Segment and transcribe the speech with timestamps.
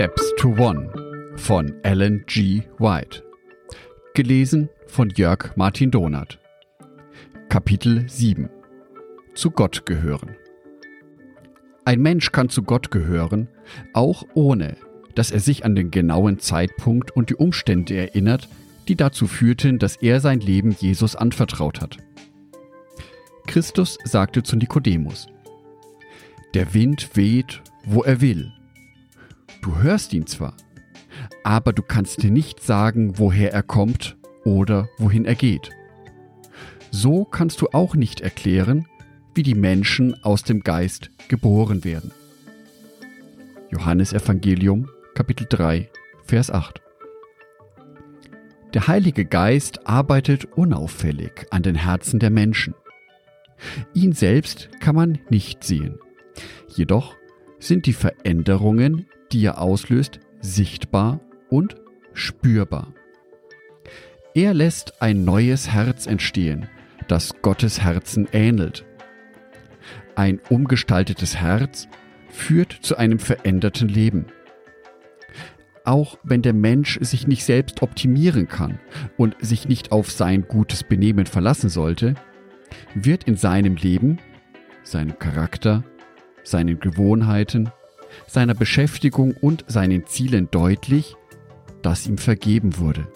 [0.00, 0.90] Steps to One
[1.36, 2.62] von Alan G.
[2.78, 3.22] White.
[4.14, 6.38] Gelesen von Jörg Martin Donath.
[7.50, 8.48] Kapitel 7
[9.34, 10.36] Zu Gott gehören.
[11.84, 13.48] Ein Mensch kann zu Gott gehören,
[13.92, 14.78] auch ohne,
[15.14, 18.48] dass er sich an den genauen Zeitpunkt und die Umstände erinnert,
[18.88, 21.98] die dazu führten, dass er sein Leben Jesus anvertraut hat.
[23.46, 25.26] Christus sagte zu Nikodemus,
[26.54, 28.50] Der Wind weht, wo er will.
[29.62, 30.54] Du hörst ihn zwar,
[31.44, 35.70] aber du kannst dir nicht sagen, woher er kommt oder wohin er geht.
[36.90, 38.86] So kannst du auch nicht erklären,
[39.34, 42.12] wie die Menschen aus dem Geist geboren werden.
[43.70, 45.88] Johannes Evangelium Kapitel 3
[46.24, 46.80] Vers 8
[48.74, 52.74] Der Heilige Geist arbeitet unauffällig an den Herzen der Menschen.
[53.94, 55.98] Ihn selbst kann man nicht sehen.
[56.68, 57.16] Jedoch
[57.58, 61.76] sind die Veränderungen, die er auslöst, sichtbar und
[62.12, 62.92] spürbar.
[64.34, 66.68] Er lässt ein neues Herz entstehen,
[67.08, 68.84] das Gottes Herzen ähnelt.
[70.14, 71.88] Ein umgestaltetes Herz
[72.28, 74.26] führt zu einem veränderten Leben.
[75.84, 78.78] Auch wenn der Mensch sich nicht selbst optimieren kann
[79.16, 82.14] und sich nicht auf sein gutes Benehmen verlassen sollte,
[82.94, 84.18] wird in seinem Leben,
[84.84, 85.82] seinem Charakter,
[86.44, 87.70] seinen Gewohnheiten,
[88.26, 91.16] seiner Beschäftigung und seinen Zielen deutlich,
[91.82, 93.06] dass ihm vergeben wurde.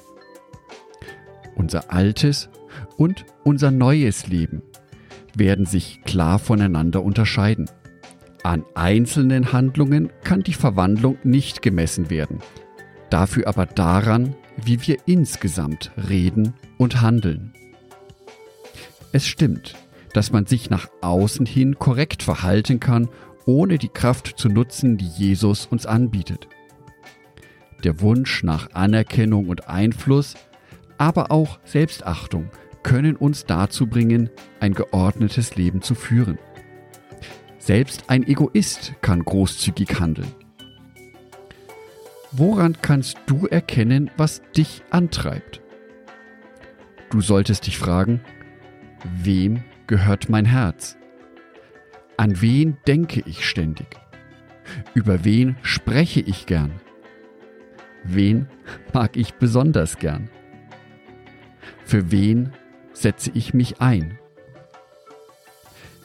[1.55, 2.48] Unser altes
[2.97, 4.62] und unser neues Leben
[5.34, 7.70] werden sich klar voneinander unterscheiden.
[8.42, 12.41] An einzelnen Handlungen kann die Verwandlung nicht gemessen werden,
[13.11, 17.55] dafür aber daran, wie wir insgesamt reden und handeln.
[19.12, 19.75] Es stimmt,
[20.12, 23.08] dass man sich nach außen hin korrekt verhalten kann,
[23.47, 26.48] ohne die Kraft zu nutzen, die Jesus uns anbietet.
[27.83, 30.35] Der Wunsch nach Anerkennung und Einfluss,
[30.96, 32.51] aber auch Selbstachtung
[32.83, 34.30] können uns dazu bringen,
[34.61, 36.39] ein geordnetes Leben zu führen.
[37.58, 40.33] Selbst ein Egoist kann großzügig handeln.
[42.30, 45.61] Woran kannst du erkennen, was dich antreibt?
[47.11, 48.20] Du solltest dich fragen,
[49.23, 50.97] wem gehört mein Herz?
[52.17, 53.86] An wen denke ich ständig?
[54.95, 56.73] Über wen spreche ich gern?
[58.05, 58.48] Wen
[58.92, 60.30] mag ich besonders gern?
[61.85, 62.53] Für wen
[62.92, 64.19] setze ich mich ein?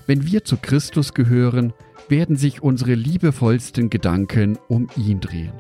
[0.08, 1.74] Wenn wir zu Christus gehören,
[2.08, 5.54] werden sich unsere liebevollsten Gedanken um ihn drehen.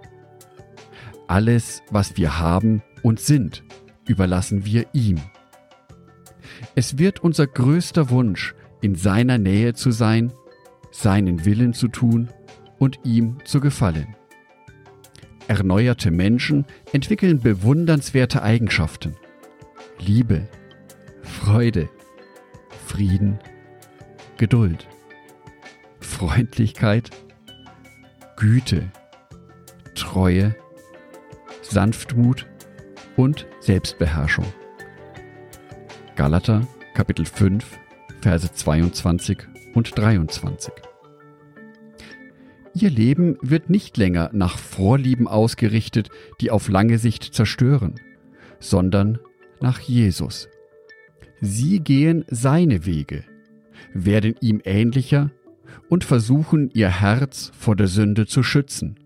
[1.27, 3.63] Alles, was wir haben und sind,
[4.07, 5.19] überlassen wir ihm.
[6.73, 10.31] Es wird unser größter Wunsch, in seiner Nähe zu sein,
[10.91, 12.29] seinen Willen zu tun
[12.77, 14.15] und ihm zu gefallen.
[15.47, 19.15] Erneuerte Menschen entwickeln bewundernswerte Eigenschaften.
[19.97, 20.47] Liebe,
[21.23, 21.89] Freude,
[22.85, 23.39] Frieden,
[24.37, 24.87] Geduld,
[25.99, 27.09] Freundlichkeit,
[28.35, 28.91] Güte,
[29.95, 30.55] Treue,
[31.61, 32.45] Sanftmut
[33.17, 34.45] und Selbstbeherrschung.
[36.15, 37.65] Galater Kapitel 5
[38.21, 40.73] Verse 22 und 23.
[42.73, 46.09] Ihr Leben wird nicht länger nach Vorlieben ausgerichtet,
[46.39, 47.95] die auf lange Sicht zerstören,
[48.59, 49.19] sondern
[49.59, 50.47] nach Jesus.
[51.41, 53.23] Sie gehen seine Wege,
[53.93, 55.31] werden ihm ähnlicher
[55.89, 58.99] und versuchen ihr Herz vor der Sünde zu schützen.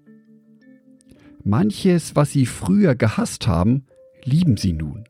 [1.44, 3.86] Manches, was sie früher gehasst haben,
[4.24, 5.06] lieben sie nun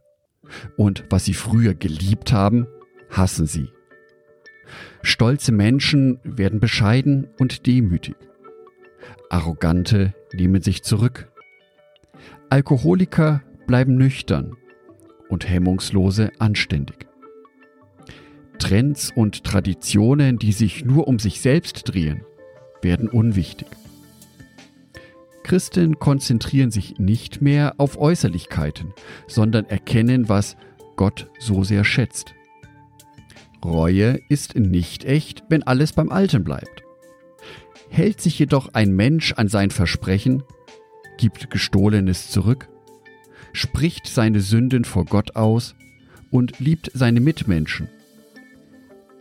[0.77, 2.67] und was sie früher geliebt haben,
[3.09, 3.69] hassen sie.
[5.01, 8.15] Stolze Menschen werden bescheiden und demütig.
[9.29, 11.31] Arrogante nehmen sich zurück.
[12.49, 14.55] Alkoholiker bleiben nüchtern
[15.29, 17.07] und Hemmungslose anständig.
[18.59, 22.23] Trends und Traditionen, die sich nur um sich selbst drehen,
[22.81, 23.67] werden unwichtig.
[25.43, 28.93] Christen konzentrieren sich nicht mehr auf Äußerlichkeiten,
[29.27, 30.55] sondern erkennen, was
[30.95, 32.33] Gott so sehr schätzt.
[33.65, 36.83] Reue ist nicht echt, wenn alles beim Alten bleibt.
[37.89, 40.43] Hält sich jedoch ein Mensch an sein Versprechen,
[41.17, 42.67] gibt Gestohlenes zurück,
[43.51, 45.75] spricht seine Sünden vor Gott aus
[46.31, 47.87] und liebt seine Mitmenschen,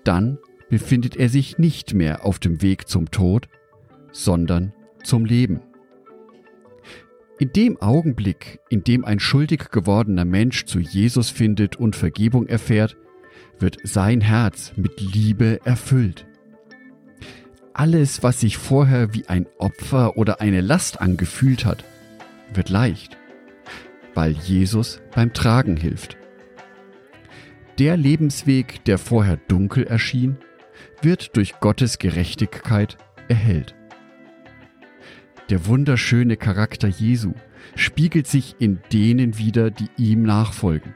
[0.05, 3.49] dann befindet er sich nicht mehr auf dem Weg zum Tod,
[4.11, 4.73] sondern
[5.05, 5.61] zum Leben.
[7.39, 12.97] In dem Augenblick, in dem ein schuldig gewordener Mensch zu Jesus findet und Vergebung erfährt,
[13.63, 16.27] wird sein Herz mit Liebe erfüllt.
[17.75, 21.85] alles, was sich vorher wie ein Opfer oder eine Last angefühlt hat,
[22.53, 23.17] wird leicht,
[24.15, 26.19] weil Jesus beim Tragen hilft.
[27.79, 30.37] Der Lebensweg, der vorher dunkel erschien,
[31.01, 32.99] wird durch Gottes Gerechtigkeit
[33.29, 33.75] erhellt.
[35.49, 37.33] Der wunderschöne Charakter Jesu
[37.75, 40.95] spiegelt sich in denen wider, die ihm nachfolgen.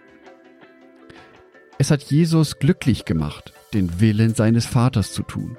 [1.78, 5.58] Es hat Jesus glücklich gemacht, den Willen seines Vaters zu tun.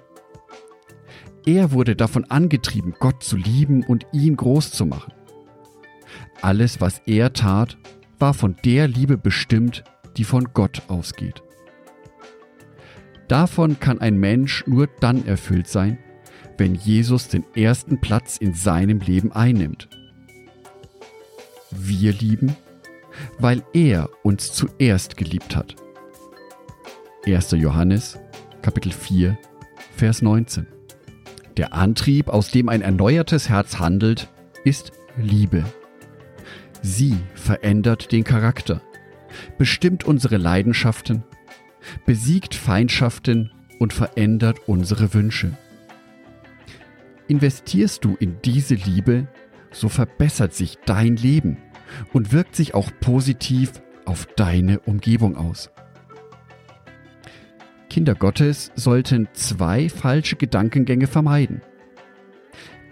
[1.46, 5.14] Er wurde davon angetrieben, Gott zu lieben und ihn groß zu machen.
[6.42, 7.78] Alles, was er tat,
[8.19, 9.84] war von der Liebe bestimmt,
[10.18, 11.44] die von Gott ausgeht.
[13.28, 16.00] Davon kann ein Mensch nur dann erfüllt sein,
[16.58, 19.88] wenn Jesus den ersten Platz in seinem Leben einnimmt.
[21.69, 22.56] Wir lieben,
[23.38, 25.75] weil er uns zuerst geliebt hat.
[27.28, 27.52] 1.
[27.52, 28.18] Johannes
[28.62, 29.38] Kapitel 4
[29.94, 30.66] Vers 19.
[31.58, 34.30] Der Antrieb, aus dem ein erneuertes Herz handelt,
[34.64, 35.66] ist Liebe.
[36.82, 38.82] Sie verändert den Charakter,
[39.58, 41.26] bestimmt unsere Leidenschaften,
[42.06, 45.52] besiegt Feindschaften und verändert unsere Wünsche.
[47.28, 49.28] Investierst du in diese Liebe,
[49.72, 51.58] so verbessert sich dein Leben
[52.14, 53.74] und wirkt sich auch positiv
[54.06, 55.72] auf deine Umgebung aus.
[57.89, 61.62] Kinder Gottes sollten zwei falsche Gedankengänge vermeiden.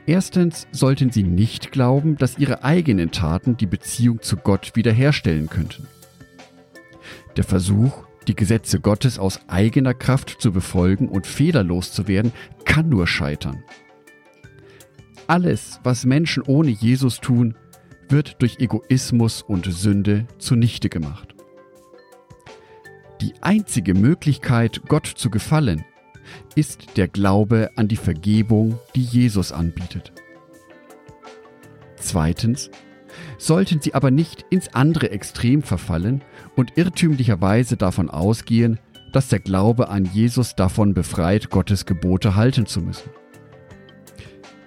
[0.08, 5.88] Erstens sollten sie nicht glauben, dass ihre eigenen Taten die Beziehung zu Gott wiederherstellen könnten.
[7.38, 12.32] Der Versuch, die Gesetze Gottes aus eigener Kraft zu befolgen und fehlerlos zu werden,
[12.66, 13.64] kann nur scheitern.
[15.28, 17.56] Alles, was Menschen ohne Jesus tun,
[18.10, 21.35] wird durch Egoismus und Sünde zunichte gemacht.
[23.22, 25.86] Die einzige Möglichkeit, Gott zu gefallen,
[26.56, 30.12] ist der Glaube an die Vergebung, die Jesus anbietet.
[31.98, 32.70] Zweitens,
[33.38, 36.24] sollten Sie aber nicht ins andere Extrem verfallen
[36.56, 38.80] und irrtümlicherweise davon ausgehen,
[39.14, 43.10] dass der Glaube an Jesus davon befreit, Gottes Gebote halten zu müssen.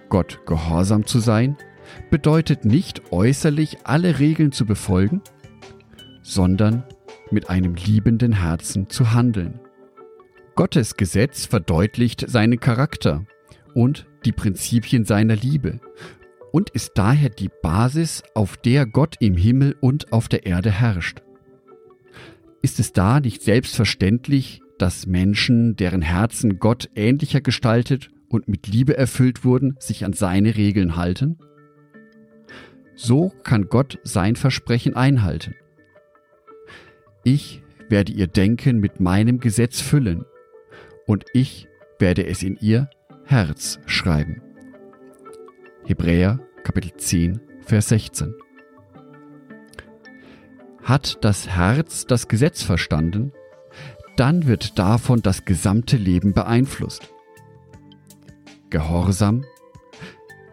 [0.09, 1.57] Gott gehorsam zu sein,
[2.11, 5.21] bedeutet nicht äußerlich alle Regeln zu befolgen,
[6.23, 6.85] sondern
[7.33, 9.61] mit einem liebenden Herzen zu handeln.
[10.55, 13.25] Gottes Gesetz verdeutlicht seinen Charakter
[13.75, 15.81] und die Prinzipien seiner Liebe
[16.53, 21.23] und ist daher die Basis, auf der Gott im Himmel und auf der Erde herrscht.
[22.63, 28.97] Ist es da nicht selbstverständlich, dass Menschen, deren Herzen Gott ähnlicher gestaltet und mit Liebe
[28.97, 31.39] erfüllt wurden, sich an seine Regeln halten?
[32.97, 35.55] So kann Gott sein Versprechen einhalten.
[37.31, 40.25] Ich werde ihr Denken mit meinem Gesetz füllen,
[41.07, 42.89] und ich werde es in ihr
[43.27, 44.41] Herz schreiben.
[45.85, 48.35] Hebräer Kapitel 10, Vers 16.
[50.83, 53.33] Hat das Herz das Gesetz verstanden,
[54.17, 57.13] dann wird davon das gesamte Leben beeinflusst.
[58.71, 59.45] Gehorsam,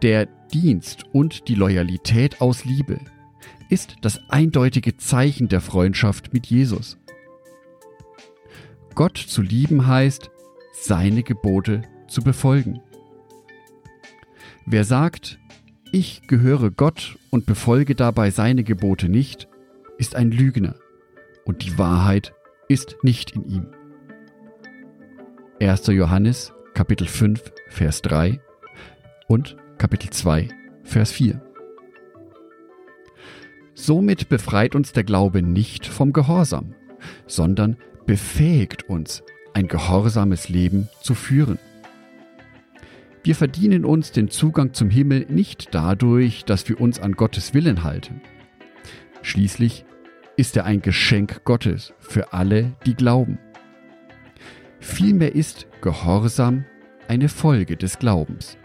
[0.02, 3.00] der Dienst und die Loyalität aus Liebe
[3.70, 6.98] ist das eindeutige Zeichen der Freundschaft mit Jesus.
[8.94, 10.32] Gott zu lieben heißt,
[10.74, 12.82] seine Gebote zu befolgen.
[14.66, 15.40] Wer sagt,
[15.92, 19.48] ich gehöre Gott und befolge dabei seine Gebote nicht,
[19.98, 20.76] ist ein Lügner
[21.46, 22.34] und die Wahrheit
[22.68, 23.68] ist nicht in ihm.
[25.62, 25.88] 1.
[25.88, 28.42] Johannes Kapitel 5 Vers 3
[29.28, 30.50] und Kapitel 2
[30.84, 31.45] Vers 4.
[33.76, 36.74] Somit befreit uns der Glaube nicht vom Gehorsam,
[37.28, 39.22] sondern befähigt uns,
[39.54, 41.60] ein gehorsames Leben zu führen.
[43.24, 47.84] Wir verdienen uns den Zugang zum Himmel nicht dadurch, dass wir uns an Gottes Willen
[47.84, 48.22] halten.
[49.24, 49.84] Schließlich
[50.38, 53.40] ist er ein Geschenk Gottes für alle, die glauben.
[54.80, 56.66] Vielmehr ist Gehorsam
[57.08, 58.58] eine Folge des Glaubens.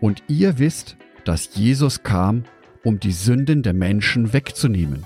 [0.00, 2.44] Und ihr wisst, dass Jesus kam,
[2.84, 5.04] um die Sünden der Menschen wegzunehmen.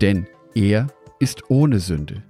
[0.00, 2.22] Denn er ist ohne Sünde.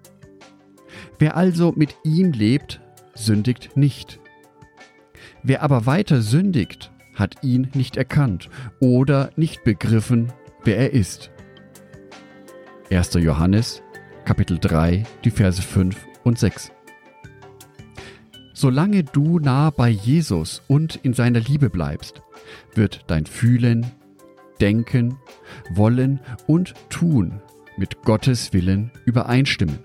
[1.19, 2.81] Wer also mit ihm lebt,
[3.15, 4.21] sündigt nicht.
[5.43, 8.49] Wer aber weiter sündigt, hat ihn nicht erkannt
[8.81, 10.33] oder nicht begriffen,
[10.65, 11.31] wer er ist.
[12.91, 13.15] 1.
[13.15, 13.83] Johannes,
[14.25, 16.73] Kapitel 3, die Verse 5 und 6.
[18.55, 22.23] Solange du nah bei Jesus und in seiner Liebe bleibst,
[22.75, 23.87] wird dein Fühlen,
[24.61, 25.19] Denken,
[25.71, 27.41] Wollen und Tun
[27.77, 29.79] mit Gottes Willen übereinstimmen.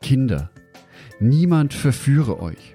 [0.00, 0.50] Kinder,
[1.20, 2.74] niemand verführe euch.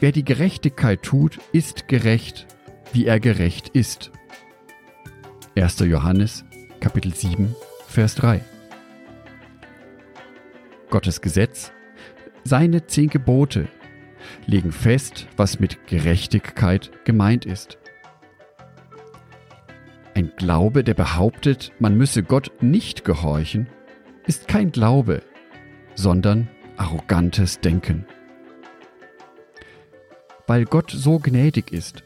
[0.00, 2.46] Wer die Gerechtigkeit tut, ist gerecht,
[2.92, 4.10] wie er gerecht ist.
[5.56, 5.80] 1.
[5.80, 6.44] Johannes
[6.80, 7.54] Kapitel 7
[7.88, 8.44] Vers 3
[10.90, 11.72] Gottes Gesetz,
[12.44, 13.68] seine zehn Gebote
[14.46, 17.78] legen fest, was mit Gerechtigkeit gemeint ist.
[20.18, 23.68] Ein Glaube, der behauptet, man müsse Gott nicht gehorchen,
[24.26, 25.22] ist kein Glaube,
[25.94, 28.04] sondern arrogantes Denken.
[30.48, 32.02] Weil Gott so gnädig ist,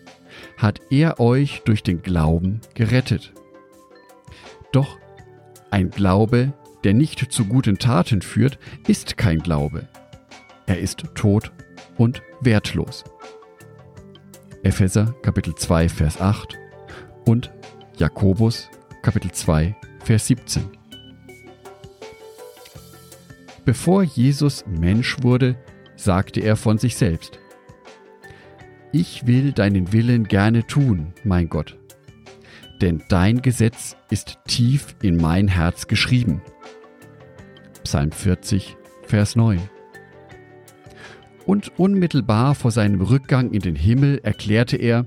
[0.59, 3.33] hat er euch durch den Glauben gerettet.
[4.73, 4.99] Doch
[5.71, 6.53] ein Glaube,
[6.85, 9.89] der nicht zu guten Taten führt, ist kein Glaube.
[10.67, 11.51] Er ist tot
[11.97, 13.05] und wertlos.
[14.63, 16.59] Epheser Kapitel 2 Vers 8
[17.25, 17.51] und
[18.03, 18.69] Jakobus
[19.03, 20.65] Kapitel 2 Vers 17.
[23.65, 25.55] Bevor Jesus Mensch wurde,
[25.95, 27.39] sagte er von sich selbst,
[28.91, 31.79] Ich will deinen Willen gerne tun, mein Gott,
[32.81, 36.43] denn dein Gesetz ist tief in mein Herz geschrieben.
[37.85, 39.61] Psalm 40, Vers 9.
[41.47, 45.05] Und unmittelbar vor seinem Rückgang in den Himmel erklärte er,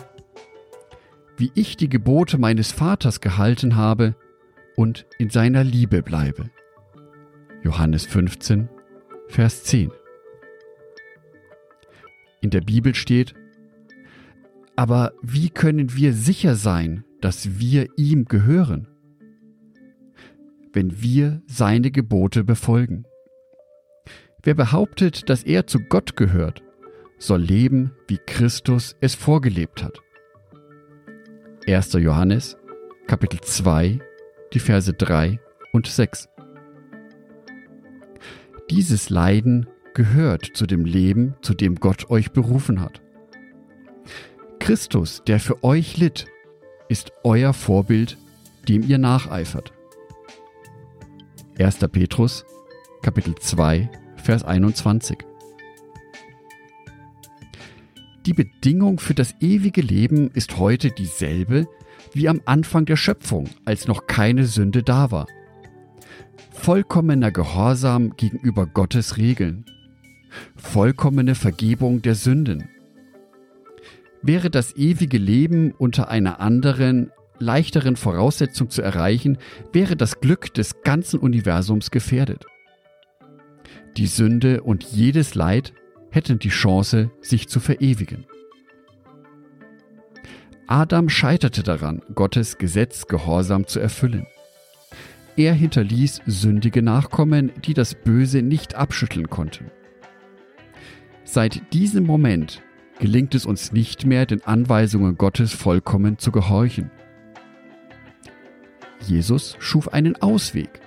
[1.38, 4.16] wie ich die Gebote meines Vaters gehalten habe
[4.76, 6.50] und in seiner Liebe bleibe.
[7.64, 8.70] Johannes 15,
[9.28, 9.92] Vers 10.
[12.42, 13.34] In der Bibel steht,
[14.76, 18.88] aber wie können wir sicher sein, dass wir ihm gehören?
[20.74, 23.06] Wenn wir seine Gebote befolgen.
[24.44, 26.62] Wer behauptet, dass er zu Gott gehört,
[27.18, 30.05] soll leben, wie Christus es vorgelebt hat.
[31.68, 31.94] 1.
[31.94, 32.58] Johannes,
[33.08, 34.00] Kapitel 2,
[34.54, 35.40] die Verse 3
[35.74, 36.30] und 6.
[38.70, 43.02] Dieses Leiden gehört zu dem Leben, zu dem Gott euch berufen hat.
[44.60, 46.28] Christus, der für euch litt,
[46.88, 48.20] ist euer Vorbild,
[48.70, 49.74] dem ihr nacheifert.
[51.58, 51.80] 1.
[51.92, 52.46] Petrus,
[53.02, 55.18] Kapitel 2, Vers 21.
[58.26, 61.68] Die Bedingung für das ewige Leben ist heute dieselbe
[62.14, 65.28] wie am Anfang der Schöpfung, als noch keine Sünde da war.
[66.52, 69.66] Vollkommener Gehorsam gegenüber Gottes Regeln.
[70.56, 72.68] Vollkommene Vergebung der Sünden.
[74.24, 79.38] Wäre das ewige Leben unter einer anderen, leichteren Voraussetzung zu erreichen,
[79.72, 82.46] wäre das Glück des ganzen Universums gefährdet.
[83.98, 85.74] Die Sünde und jedes Leid
[86.16, 88.26] hätten die Chance, sich zu verewigen.
[90.66, 94.26] Adam scheiterte daran, Gottes Gesetz gehorsam zu erfüllen.
[95.36, 99.70] Er hinterließ sündige Nachkommen, die das Böse nicht abschütteln konnten.
[101.26, 102.64] Seit diesem Moment
[103.00, 106.90] gelingt es uns nicht mehr, den Anweisungen Gottes vollkommen zu gehorchen.
[109.06, 110.80] Jesus schuf einen Ausweg,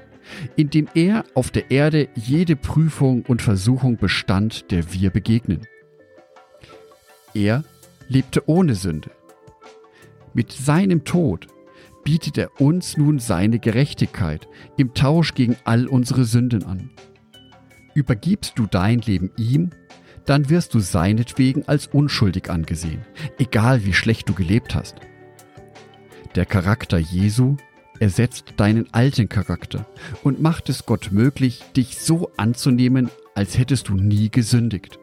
[0.57, 5.67] indem er auf der Erde jede Prüfung und Versuchung bestand, der wir begegnen.
[7.35, 7.65] Er
[8.09, 9.11] lebte ohne Sünde.
[10.35, 11.47] Mit seinem Tod
[12.05, 16.91] bietet er uns nun seine Gerechtigkeit im Tausch gegen all unsere Sünden an.
[17.95, 19.71] Übergibst du dein Leben ihm,
[20.25, 23.03] dann wirst du seinetwegen als unschuldig angesehen,
[23.39, 24.97] egal wie schlecht du gelebt hast.
[26.35, 27.57] Der Charakter Jesu
[28.01, 29.87] ersetzt deinen alten Charakter
[30.23, 34.99] und macht es Gott möglich, dich so anzunehmen, als hättest du nie gesündigt.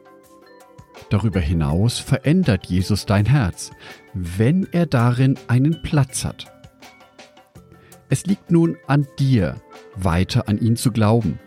[1.09, 3.71] Darüber hinaus verändert Jesus dein Herz,
[4.13, 6.45] wenn er darin einen Platz hat.
[8.09, 9.55] Es liegt nun an dir,
[9.95, 11.39] weiter an ihn zu glauben,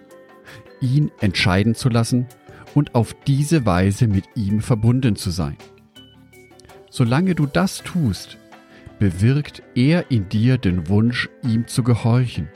[0.80, 2.26] ihn entscheiden zu lassen
[2.74, 5.56] und auf diese Weise mit ihm verbunden zu sein.
[6.90, 8.38] Solange du das tust,
[8.98, 12.48] bewirkt er in dir den Wunsch, ihm zu gehorchen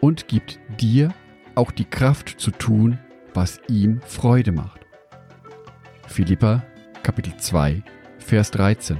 [0.00, 1.14] und gibt dir
[1.54, 2.98] auch die Kraft zu tun,
[3.34, 4.80] was ihm Freude macht.
[6.06, 6.64] Philippa
[7.02, 7.82] Kapitel 2
[8.18, 8.98] Vers 13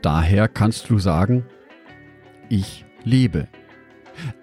[0.00, 1.46] Daher kannst du sagen,
[2.48, 3.48] ich lebe.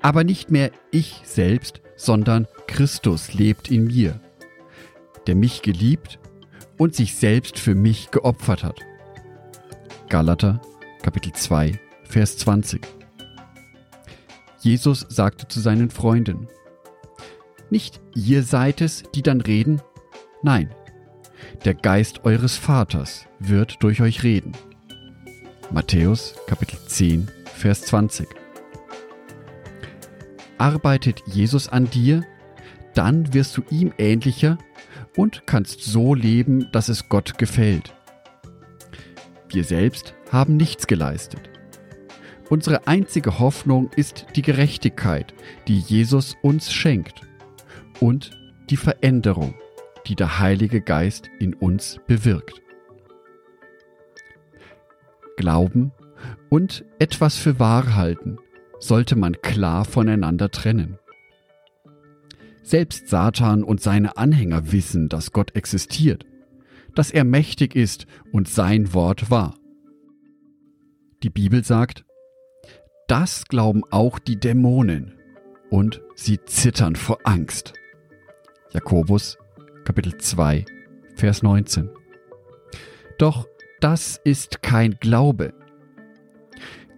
[0.01, 4.19] Aber nicht mehr ich selbst, sondern Christus lebt in mir,
[5.27, 6.19] der mich geliebt
[6.77, 8.79] und sich selbst für mich geopfert hat.
[10.07, 10.61] Galater
[11.01, 12.81] Kapitel 2, Vers 20.
[14.59, 16.47] Jesus sagte zu seinen Freunden,
[17.69, 19.81] Nicht ihr seid es, die dann reden,
[20.43, 20.73] nein,
[21.63, 24.51] der Geist eures Vaters wird durch euch reden.
[25.71, 28.27] Matthäus Kapitel 10, Vers 20.
[30.57, 32.25] Arbeitet Jesus an dir,
[32.93, 34.57] dann wirst du ihm ähnlicher
[35.15, 37.93] und kannst so leben, dass es Gott gefällt.
[39.51, 41.49] Wir selbst haben nichts geleistet.
[42.49, 45.33] Unsere einzige Hoffnung ist die Gerechtigkeit,
[45.67, 47.21] die Jesus uns schenkt
[47.99, 48.31] und
[48.69, 49.55] die Veränderung,
[50.07, 52.61] die der Heilige Geist in uns bewirkt.
[55.37, 55.91] Glauben
[56.49, 58.37] und etwas für wahr halten
[58.79, 60.99] sollte man klar voneinander trennen.
[62.63, 66.25] Selbst Satan und seine Anhänger wissen, dass Gott existiert,
[66.99, 69.55] dass er mächtig ist und sein Wort wahr.
[71.23, 72.03] Die Bibel sagt,
[73.07, 75.17] das glauben auch die Dämonen
[75.69, 77.71] und sie zittern vor Angst.
[78.73, 79.37] Jakobus
[79.85, 80.65] Kapitel 2
[81.15, 81.89] Vers 19.
[83.17, 83.47] Doch
[83.79, 85.53] das ist kein Glaube.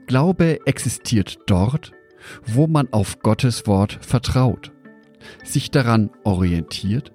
[0.08, 1.92] Glaube existiert dort,
[2.48, 4.72] wo man auf Gottes Wort vertraut,
[5.44, 7.12] sich daran orientiert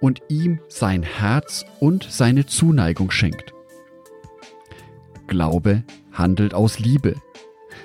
[0.00, 3.52] und ihm sein Herz und seine Zuneigung schenkt.
[5.26, 7.14] Glaube handelt aus Liebe,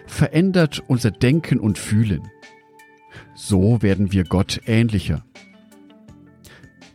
[0.07, 2.29] verändert unser Denken und Fühlen.
[3.35, 5.25] So werden wir Gott ähnlicher.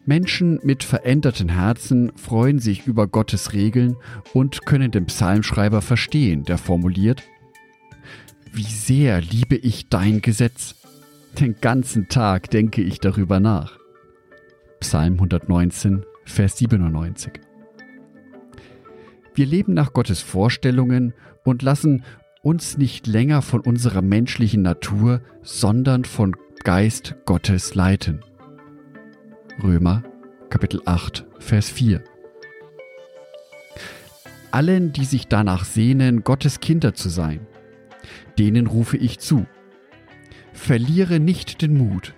[0.07, 3.97] Menschen mit veränderten Herzen freuen sich über Gottes Regeln
[4.33, 7.23] und können den Psalmschreiber verstehen, der formuliert,
[8.51, 10.77] Wie sehr liebe ich dein Gesetz.
[11.39, 13.78] Den ganzen Tag denke ich darüber nach.
[14.81, 17.33] Psalm 119, Vers 97.
[19.35, 22.05] Wir leben nach Gottes Vorstellungen und lassen
[22.43, 28.25] uns nicht länger von unserer menschlichen Natur, sondern von Geist Gottes leiten.
[29.63, 30.05] Römer
[30.51, 32.03] Kapitel 8, Vers 4.
[34.51, 37.47] Allen, die sich danach sehnen, Gottes Kinder zu sein,
[38.39, 39.47] denen rufe ich zu.
[40.53, 42.15] Verliere nicht den Mut.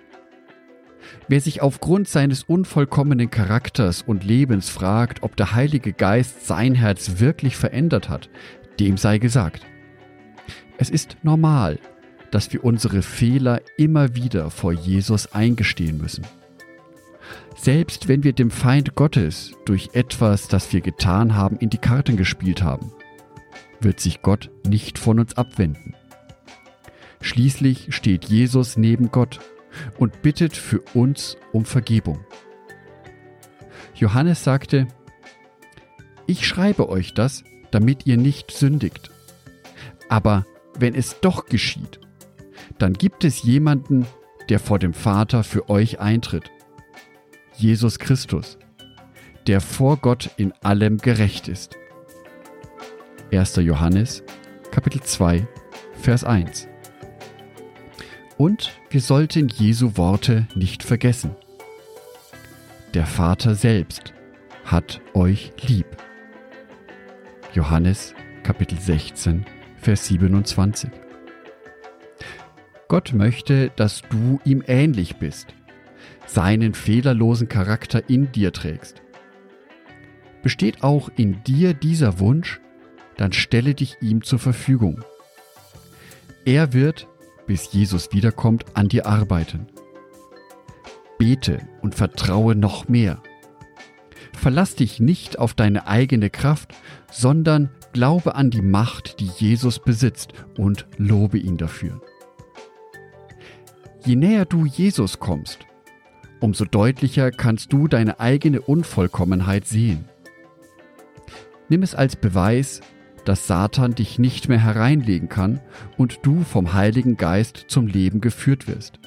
[1.27, 7.19] Wer sich aufgrund seines unvollkommenen Charakters und Lebens fragt, ob der Heilige Geist sein Herz
[7.19, 8.29] wirklich verändert hat,
[8.79, 9.65] dem sei gesagt.
[10.77, 11.79] Es ist normal,
[12.31, 16.25] dass wir unsere Fehler immer wieder vor Jesus eingestehen müssen.
[17.55, 22.17] Selbst wenn wir dem Feind Gottes durch etwas, das wir getan haben, in die Karten
[22.17, 22.91] gespielt haben,
[23.79, 25.95] wird sich Gott nicht von uns abwenden.
[27.21, 29.39] Schließlich steht Jesus neben Gott
[29.97, 32.19] und bittet für uns um Vergebung.
[33.95, 34.87] Johannes sagte,
[36.27, 39.11] Ich schreibe euch das, damit ihr nicht sündigt.
[40.09, 40.45] Aber
[40.77, 41.99] wenn es doch geschieht,
[42.79, 44.05] dann gibt es jemanden,
[44.49, 46.51] der vor dem Vater für euch eintritt
[47.55, 48.57] Jesus Christus,
[49.45, 51.77] der vor Gott in allem gerecht ist.
[53.31, 53.57] 1.
[53.57, 54.23] Johannes,
[54.71, 55.47] Kapitel 2,
[55.93, 56.70] Vers 1.
[58.41, 61.35] Und wir sollten Jesu Worte nicht vergessen.
[62.95, 64.15] Der Vater selbst
[64.65, 65.85] hat euch lieb.
[67.53, 69.45] Johannes Kapitel 16,
[69.77, 70.89] Vers 27.
[72.87, 75.53] Gott möchte, dass du ihm ähnlich bist
[76.25, 79.03] seinen fehlerlosen Charakter in dir trägst.
[80.41, 82.59] Besteht auch in dir dieser Wunsch,
[83.17, 85.03] dann stelle dich ihm zur Verfügung.
[86.43, 87.07] Er wird,
[87.45, 89.67] bis Jesus wiederkommt, an dir arbeiten.
[91.17, 93.21] Bete und vertraue noch mehr.
[94.33, 96.73] Verlass dich nicht auf deine eigene Kraft,
[97.11, 102.01] sondern glaube an die Macht, die Jesus besitzt und lobe ihn dafür.
[104.05, 105.59] Je näher du Jesus kommst,
[106.39, 110.05] umso deutlicher kannst du deine eigene Unvollkommenheit sehen.
[111.69, 112.81] Nimm es als Beweis,
[113.25, 115.59] dass Satan dich nicht mehr hereinlegen kann
[115.97, 118.99] und du vom Heiligen Geist zum Leben geführt wirst.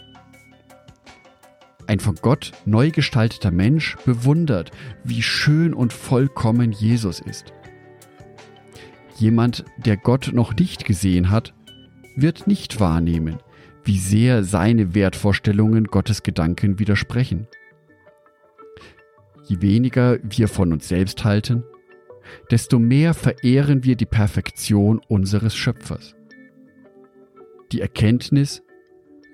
[1.86, 4.70] Ein von Gott neu gestalteter Mensch bewundert,
[5.04, 7.52] wie schön und vollkommen Jesus ist.
[9.16, 11.54] Jemand, der Gott noch nicht gesehen hat,
[12.16, 13.38] wird nicht wahrnehmen,
[13.84, 17.46] wie sehr seine Wertvorstellungen Gottes Gedanken widersprechen.
[19.46, 21.64] Je weniger wir von uns selbst halten,
[22.50, 26.14] desto mehr verehren wir die Perfektion unseres Schöpfers.
[27.72, 28.62] Die Erkenntnis,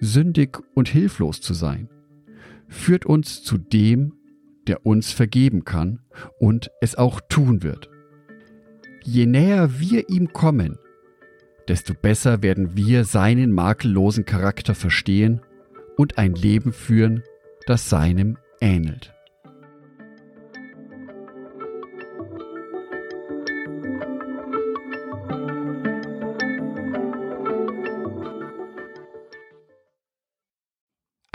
[0.01, 1.89] sündig und hilflos zu sein,
[2.69, 4.15] führt uns zu dem,
[4.67, 6.01] der uns vergeben kann
[6.39, 7.91] und es auch tun wird.
[9.03, 10.79] Je näher wir ihm kommen,
[11.69, 15.41] desto besser werden wir seinen makellosen Charakter verstehen
[15.97, 17.23] und ein Leben führen,
[17.67, 19.15] das seinem ähnelt.